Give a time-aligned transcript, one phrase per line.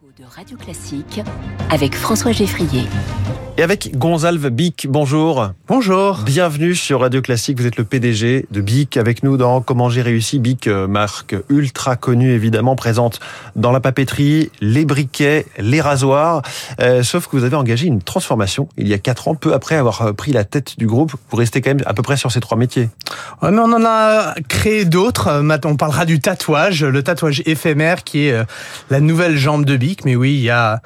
[0.00, 1.20] de Radio Classique
[1.70, 2.84] avec François Geffrier.
[3.56, 5.50] Et avec Gonzalve Bic, bonjour.
[5.66, 6.18] Bonjour.
[6.24, 7.58] Bienvenue sur Radio Classique.
[7.58, 10.38] Vous êtes le PDG de Bic avec nous dans Comment j'ai réussi.
[10.38, 13.18] Bic, euh, marque ultra connue évidemment, présente
[13.56, 16.42] dans la papeterie, les briquets, les rasoirs.
[16.78, 19.74] Euh, sauf que vous avez engagé une transformation il y a quatre ans, peu après
[19.74, 21.12] avoir euh, pris la tête du groupe.
[21.30, 22.90] Vous restez quand même à peu près sur ces trois métiers.
[23.42, 25.40] Ouais, mais on en a créé d'autres.
[25.40, 28.40] Maintenant, on parlera du tatouage, le tatouage éphémère qui est
[28.88, 29.87] la nouvelle jambe de Bic.
[30.04, 30.80] Mais oui, il y a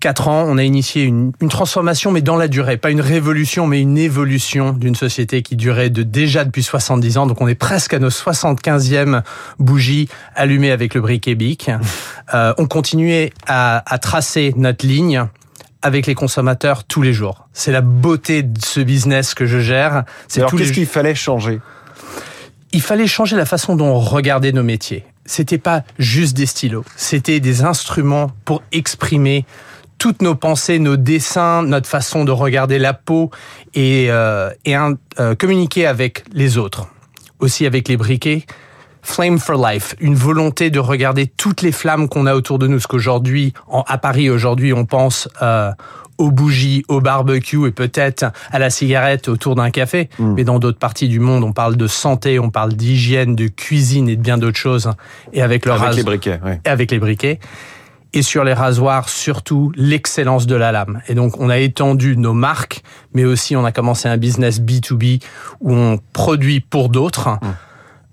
[0.00, 2.76] quatre ans, on a initié une, transformation, mais dans la durée.
[2.76, 7.26] Pas une révolution, mais une évolution d'une société qui durait de déjà depuis 70 ans.
[7.26, 9.22] Donc on est presque à nos 75e
[9.58, 11.70] bougies allumées avec le briquet Bic.
[12.34, 15.26] Euh, on continuait à, tracer notre ligne
[15.80, 17.46] avec les consommateurs tous les jours.
[17.52, 20.02] C'est la beauté de ce business que je gère.
[20.36, 21.60] Alors qu'est-ce qu'il fallait changer?
[22.72, 25.04] Il fallait changer la façon dont on regardait nos métiers.
[25.26, 29.44] C'était pas juste des stylos, c'était des instruments pour exprimer
[29.98, 33.30] toutes nos pensées, nos dessins, notre façon de regarder la peau
[33.74, 34.50] et, euh,
[35.18, 36.88] euh, communiquer avec les autres,
[37.40, 38.44] aussi avec les briquets.
[39.02, 42.80] Flame for Life, une volonté de regarder toutes les flammes qu'on a autour de nous.
[42.80, 43.54] Ce qu'aujourd'hui,
[43.86, 45.70] à Paris, aujourd'hui, on pense euh,
[46.18, 50.08] aux bougies, au barbecue et peut-être à la cigarette autour d'un café.
[50.18, 50.34] Hmm.
[50.34, 54.08] Mais dans d'autres parties du monde, on parle de santé, on parle d'hygiène, de cuisine
[54.08, 54.90] et de bien d'autres choses.
[55.32, 57.38] Et avec le avec les briquets, et avec les briquets
[58.12, 61.02] et sur les rasoirs, surtout l'excellence de la lame.
[61.06, 65.22] Et donc, on a étendu nos marques, mais aussi on a commencé un business B2B
[65.60, 67.28] où on produit pour d'autres.
[67.28, 67.54] Mmh.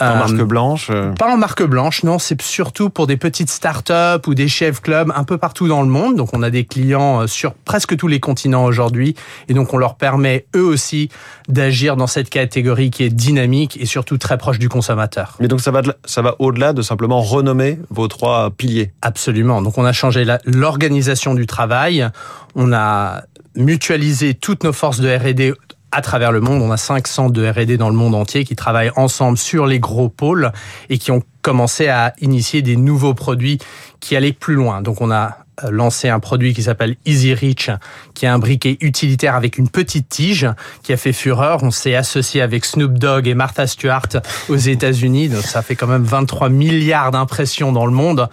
[0.00, 1.12] En marque blanche euh.
[1.12, 2.18] Pas en marque blanche, non.
[2.18, 5.88] C'est surtout pour des petites start-up ou des chefs clubs un peu partout dans le
[5.88, 6.16] monde.
[6.16, 9.14] Donc, on a des clients euh, sur presque tous les continents aujourd'hui.
[9.48, 11.10] Et donc, on leur permet eux aussi
[11.48, 15.36] d'agir dans cette catégorie qui est dynamique et surtout très proche du consommateur.
[15.40, 18.92] Mais donc, ça va, ça va au-delà de simplement renommer vos trois piliers.
[19.02, 19.62] Absolument.
[19.62, 22.08] Donc, on a changé l'organisation du travail.
[22.54, 23.22] On a
[23.56, 25.52] mutualisé toutes nos forces de R&D
[25.92, 26.62] à travers le monde.
[26.62, 29.80] On a cinq centres de R&D dans le monde entier qui travaillent ensemble sur les
[29.80, 30.52] gros pôles
[30.88, 33.58] et qui ont commencé à initier des nouveaux produits
[33.98, 34.82] qui allaient plus loin.
[34.82, 37.70] Donc on a euh, lancé un produit qui s'appelle Easy Reach,
[38.14, 40.48] qui est un briquet utilitaire avec une petite tige
[40.82, 41.62] qui a fait fureur.
[41.62, 44.08] On s'est associé avec Snoop Dogg et Martha Stewart
[44.48, 45.28] aux États-Unis.
[45.28, 48.28] Donc ça fait quand même 23 milliards d'impressions dans le monde.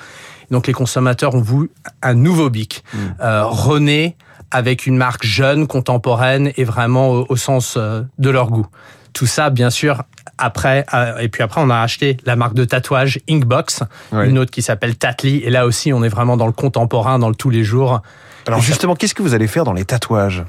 [0.51, 1.69] Donc les consommateurs ont vu
[2.01, 2.83] un nouveau bic.
[2.93, 2.97] Mmh.
[3.21, 4.15] Euh, René,
[4.51, 8.67] avec une marque jeune, contemporaine et vraiment au, sens euh, de leur goût.
[9.13, 10.03] Tout ça, bien sûr,
[10.37, 14.51] après, euh, et puis après, on a acheté la marque de tatouage Inkbox, une autre
[14.51, 17.49] qui s'appelle Tatli, et là aussi, on est vraiment dans le contemporain, dans le tous
[17.49, 18.01] les jours.
[18.45, 20.43] Alors justement, qu'est-ce que vous allez faire dans les tatouages?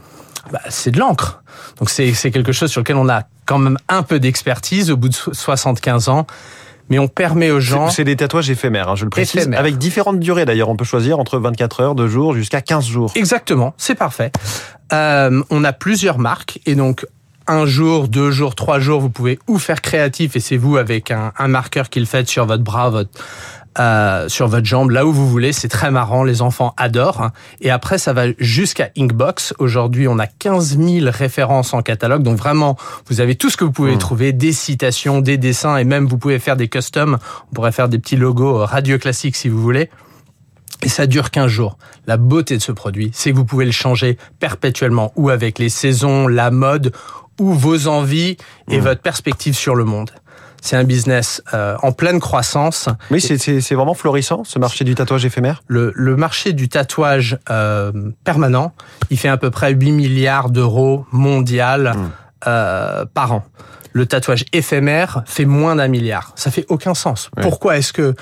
[0.52, 1.42] Bah, C'est de l'encre.
[1.78, 5.08] Donc c'est quelque chose sur lequel on a quand même un peu d'expertise au bout
[5.08, 6.26] de 75 ans
[6.90, 7.90] mais on permet aux gens...
[7.90, 10.68] C'est des tatouages éphémères, hein, je le précise, avec différentes durées d'ailleurs.
[10.68, 13.12] On peut choisir entre 24 heures, 2 jours, jusqu'à 15 jours.
[13.14, 14.32] Exactement, c'est parfait.
[14.92, 17.06] Euh, on a plusieurs marques, et donc
[17.48, 21.10] un jour, deux jours, trois jours, vous pouvez ou faire créatif, et c'est vous avec
[21.10, 23.10] un, un marqueur qui le fait sur votre bras, votre,
[23.78, 25.52] euh, sur votre jambe, là où vous voulez.
[25.52, 27.30] C'est très marrant, les enfants adorent.
[27.60, 29.54] Et après, ça va jusqu'à Inkbox.
[29.60, 32.22] Aujourd'hui, on a 15 000 références en catalogue.
[32.24, 32.76] Donc vraiment,
[33.06, 33.98] vous avez tout ce que vous pouvez hmm.
[33.98, 37.18] trouver, des citations, des dessins, et même vous pouvez faire des customs.
[37.50, 39.90] On pourrait faire des petits logos radio classiques si vous voulez.
[40.82, 41.78] Et ça dure 15 jours.
[42.08, 45.68] La beauté de ce produit, c'est que vous pouvez le changer perpétuellement, ou avec les
[45.68, 46.92] saisons, la mode,
[47.38, 48.36] ou vos envies
[48.70, 48.82] et hmm.
[48.82, 50.10] votre perspective sur le monde.
[50.60, 52.88] C'est un business euh, en pleine croissance.
[53.12, 57.92] Oui, c'est vraiment florissant, ce marché du tatouage éphémère Le, le marché du tatouage euh,
[58.24, 58.74] permanent,
[59.10, 62.10] il fait à peu près 8 milliards d'euros mondial hmm.
[62.48, 63.44] euh, par an.
[63.92, 66.32] Le tatouage éphémère fait moins d'un milliard.
[66.34, 67.30] Ça fait aucun sens.
[67.40, 68.14] Pourquoi est-ce que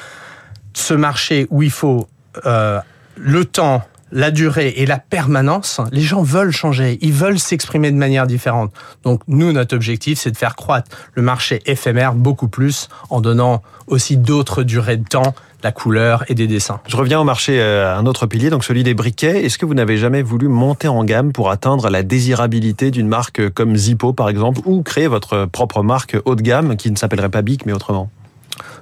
[0.74, 2.06] ce marché où il faut
[2.44, 2.80] euh,
[3.16, 3.82] le temps,
[4.16, 8.72] la durée et la permanence, les gens veulent changer, ils veulent s'exprimer de manière différente.
[9.04, 13.62] Donc nous, notre objectif, c'est de faire croître le marché éphémère beaucoup plus en donnant
[13.88, 16.80] aussi d'autres durées de temps, la couleur et des dessins.
[16.86, 19.44] Je reviens au marché, euh, un autre pilier, donc celui des briquets.
[19.44, 23.50] Est-ce que vous n'avez jamais voulu monter en gamme pour atteindre la désirabilité d'une marque
[23.50, 27.28] comme Zippo, par exemple, ou créer votre propre marque haut de gamme qui ne s'appellerait
[27.28, 28.10] pas Bic, mais autrement?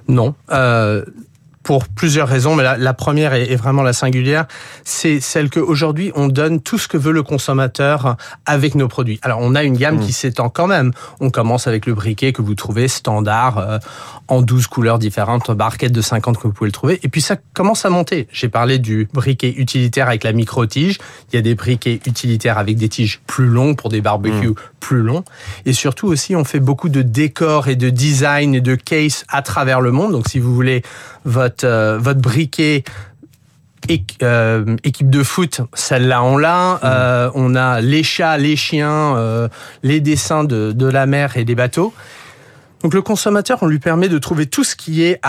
[0.07, 0.33] Non.
[0.51, 1.03] Euh,
[1.65, 4.45] pour plusieurs raisons, mais la, première est, est, vraiment la singulière,
[4.83, 9.19] c'est celle qu'aujourd'hui on donne tout ce que veut le consommateur avec nos produits.
[9.23, 10.13] Alors on a une gamme qui mmh.
[10.13, 10.91] s'étend quand même.
[11.19, 13.79] On commence avec le briquet que vous trouvez standard euh,
[14.27, 17.35] en 12 couleurs différentes, barquette de 50 que vous pouvez le trouver, et puis ça
[17.55, 18.27] commence à monter.
[18.31, 20.99] J'ai parlé du briquet utilitaire avec la micro-tige,
[21.31, 24.55] il y a des briquets utilitaires avec des tiges plus longues pour des barbecues mmh.
[24.85, 25.23] Plus longs,
[25.65, 29.41] et surtout aussi on fait beaucoup de décors et de design et de case à
[29.41, 30.11] travers le monde.
[30.11, 30.83] Donc si vous voulez
[31.25, 32.83] votre, euh, votre briquet
[34.21, 36.75] euh, équipe de foot, celle-là on l'a.
[36.75, 36.79] Mmh.
[36.83, 39.47] Euh, on a les chats, les chiens, euh,
[39.81, 41.93] les dessins de, de, la mer et des bateaux.
[42.81, 45.19] Donc le consommateur, on lui permet de trouver tout ce qui est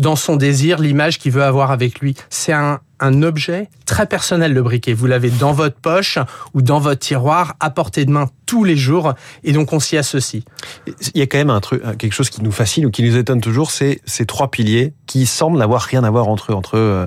[0.00, 2.14] dans son désir, l'image qu'il veut avoir avec lui.
[2.30, 4.92] C'est un, un objet très personnel, le briquet.
[4.92, 6.18] Vous l'avez dans votre poche
[6.54, 9.14] ou dans votre tiroir, à portée de main tous les jours,
[9.44, 10.42] et donc on s'y associe.
[10.86, 13.16] Il y a quand même un truc, quelque chose qui nous fascine ou qui nous
[13.16, 16.76] étonne toujours, c'est ces trois piliers qui semblent n'avoir rien à voir entre eux, entre
[16.76, 17.06] euh,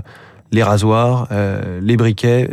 [0.52, 2.50] les rasoirs, euh, les briquets.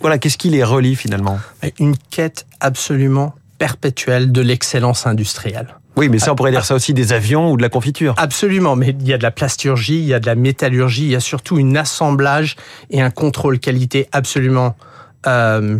[0.00, 1.38] Voilà, qu'est-ce qui les relie finalement?
[1.78, 5.76] Une quête absolument perpétuelle de l'excellence industrielle.
[5.96, 8.14] Oui, mais ça, on pourrait dire ça aussi des avions ou de la confiture.
[8.16, 11.10] Absolument, mais il y a de la plasturgie, il y a de la métallurgie, il
[11.10, 12.56] y a surtout un assemblage
[12.90, 14.76] et un contrôle qualité absolument
[15.26, 15.78] euh,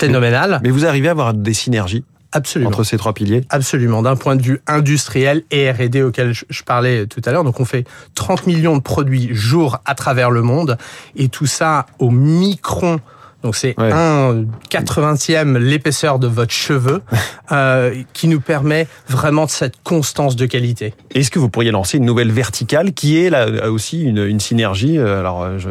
[0.00, 0.60] phénoménal.
[0.62, 2.68] Mais vous arrivez à avoir des synergies Absolument.
[2.68, 3.42] Entre ces trois piliers?
[3.48, 7.44] Absolument, d'un point de vue industriel et R&D auquel je parlais tout à l'heure.
[7.44, 10.76] Donc on fait 30 millions de produits jour à travers le monde
[11.16, 13.00] et tout ça au micron
[13.42, 17.02] donc c'est un 80e l'épaisseur de votre cheveu
[17.52, 20.94] euh, qui nous permet vraiment de cette constance de qualité.
[21.14, 24.98] Est-ce que vous pourriez lancer une nouvelle verticale qui est là aussi une, une synergie
[24.98, 25.68] euh, Alors euh, je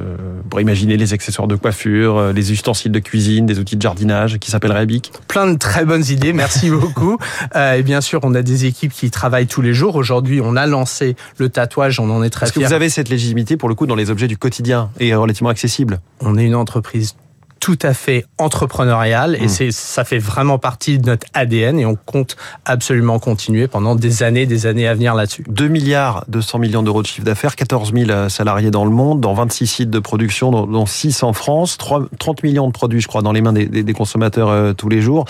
[0.49, 4.37] pourrais imaginer les accessoires de coiffure, euh, les ustensiles de cuisine, des outils de jardinage
[4.39, 5.11] qui s'appelleraient BIC?
[5.27, 7.17] Plein de très bonnes idées, merci beaucoup.
[7.55, 9.95] Euh, et bien sûr, on a des équipes qui travaillent tous les jours.
[9.95, 13.09] Aujourd'hui, on a lancé le tatouage, on en est très Est-ce que vous avez cette
[13.09, 16.55] légitimité pour le coup dans les objets du quotidien et relativement accessible On est une
[16.55, 17.15] entreprise
[17.59, 19.49] tout à fait entrepreneurial et mmh.
[19.49, 24.23] c'est ça fait vraiment partie de notre ADN et on compte absolument continuer pendant des
[24.23, 25.43] années, des années à venir là-dessus.
[25.47, 29.21] 2 milliards 200 millions d'euros de chiffre d'affaires, 14 000 euh, salariés dans le monde,
[29.21, 33.21] dans 26 sites de production, dont 6 en France, 30 millions de produits, je crois,
[33.21, 35.25] dans les mains des, consommateurs euh, tous les jours.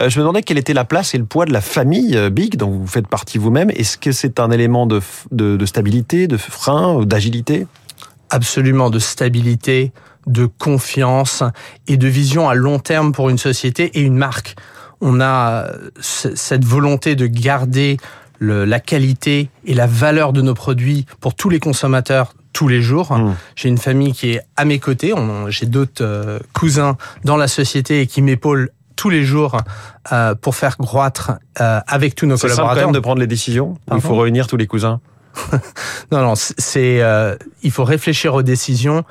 [0.00, 2.56] Euh, je me demandais quelle était la place et le poids de la famille Big,
[2.56, 3.70] dont vous faites partie vous-même.
[3.70, 7.66] Est-ce que c'est un élément de, de, de stabilité, de frein, d'agilité?
[8.30, 9.92] Absolument, de stabilité,
[10.28, 11.42] de confiance
[11.86, 14.54] et de vision à long terme pour une société et une marque.
[15.00, 15.66] On a
[16.00, 17.98] cette volonté de garder
[18.40, 23.12] la qualité et la valeur de nos produits pour tous les consommateurs tous les jours.
[23.12, 23.36] Mmh.
[23.56, 25.14] J'ai une famille qui est à mes côtés.
[25.48, 29.58] J'ai d'autres euh, cousins dans la société et qui m'épaulent tous les jours
[30.10, 32.74] euh, pour faire croître euh, avec tous nos collaborateurs.
[32.74, 33.76] C'est quand même de prendre les décisions.
[33.94, 35.00] il faut réunir tous les cousins.
[36.10, 37.00] non, non, c'est
[37.62, 39.04] il faut réfléchir aux décisions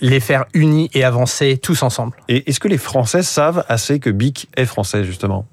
[0.00, 2.16] les faire unis et avancer tous ensemble.
[2.28, 5.46] Et est-ce que les Français savent assez que BIC est français, justement?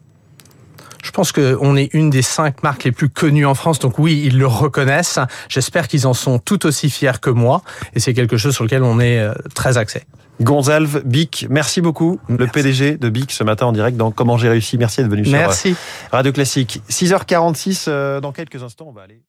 [1.04, 4.24] Je pense qu'on est une des cinq marques les plus connues en France, donc oui,
[4.26, 5.20] ils le reconnaissent.
[5.48, 7.62] J'espère qu'ils en sont tout aussi fiers que moi,
[7.94, 10.04] et c'est quelque chose sur lequel on est euh, très axé.
[10.42, 12.20] Gonzalve Bic, merci beaucoup.
[12.28, 14.78] Le PDG de Bic ce matin en direct dans Comment j'ai réussi.
[14.78, 15.70] Merci d'être venu merci.
[15.70, 16.82] sur Radio Classique.
[16.90, 19.22] 6h46, euh, dans quelques instants, on va aller...